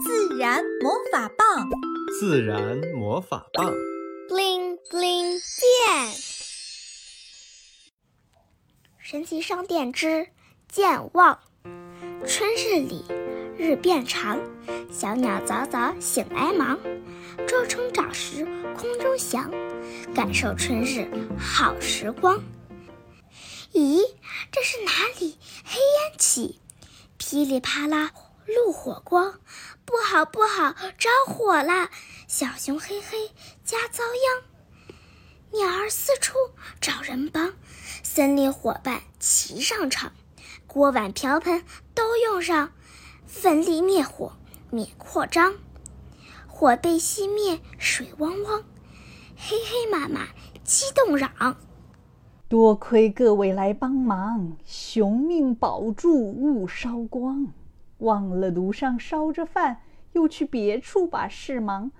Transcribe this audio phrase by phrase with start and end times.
[0.00, 1.68] 自然魔法棒，
[2.20, 3.72] 自然魔法棒
[4.28, 6.14] ，bling bling 变。
[8.98, 10.28] 神奇商店之
[10.68, 11.40] 健忘。
[12.26, 13.04] 春日里，
[13.56, 14.38] 日变长，
[14.92, 16.78] 小鸟早早醒来忙，
[17.46, 18.44] 捉虫找食
[18.76, 19.50] 空中翔，
[20.14, 22.40] 感受春日好时光。
[23.72, 24.00] 咦，
[24.52, 25.36] 这是哪里？
[25.64, 26.60] 黑烟起，
[27.16, 28.12] 噼里啪啦。
[28.48, 29.40] 露火光，
[29.84, 31.90] 不好不好，着火啦！
[32.26, 33.30] 小熊嘿嘿，
[33.62, 34.42] 家遭殃。
[35.52, 36.34] 鸟儿四处
[36.80, 37.52] 找人帮，
[38.02, 40.12] 森林伙伴齐上场，
[40.66, 41.62] 锅碗瓢盆
[41.94, 42.72] 都用上，
[43.26, 44.32] 奋力灭火
[44.70, 45.54] 免扩张。
[46.46, 48.64] 火被熄灭，水汪汪，
[49.36, 50.26] 黑黑妈妈
[50.64, 51.56] 激动嚷：
[52.48, 57.52] 多亏各位来帮忙，熊命保住勿烧光。
[57.98, 61.90] 忘了炉上烧着饭，又去别处把事忙。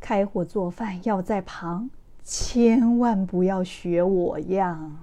[0.00, 1.90] 开火做饭要在旁，
[2.22, 4.96] 千万不要学我样。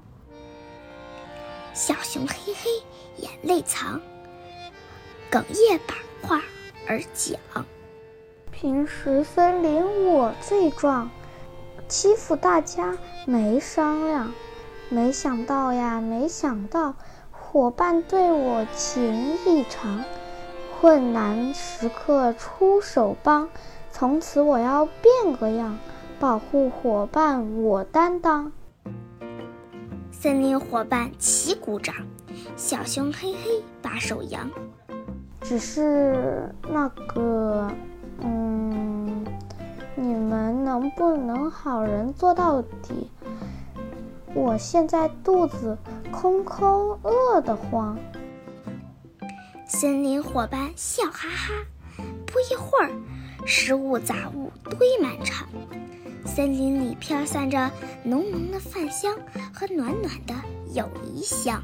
[1.74, 2.70] 小熊嘿嘿，
[3.18, 4.00] 眼泪藏，
[5.30, 5.96] 哽咽把
[6.28, 6.42] 话
[6.88, 7.66] 儿讲。
[8.52, 11.10] 平时森林我最壮，
[11.90, 14.32] 欺负大家没商量。
[14.88, 16.96] 没想到呀，没想到，
[17.32, 20.02] 伙伴对我情意长。
[20.80, 23.50] 困难时刻出手帮，
[23.92, 25.78] 从此我要变个样，
[26.20, 28.52] 保护伙伴我担当。
[30.12, 31.96] 森林伙伴齐鼓掌，
[32.56, 34.50] 小熊嘿嘿把手扬。
[35.42, 37.72] 只是那个，
[38.22, 39.26] 嗯，
[39.96, 43.10] 你们能不能好人做到底？
[44.34, 45.78] 我现在肚子
[46.12, 47.98] 空空，饿得慌。
[49.68, 51.54] 森林伙伴笑哈哈，
[52.28, 52.92] 不一会儿，
[53.46, 55.48] 食物杂物堆满场，
[56.24, 57.72] 森林里飘散着
[58.04, 59.18] 浓浓的饭香
[59.52, 60.36] 和暖暖的
[60.74, 61.64] 友谊香。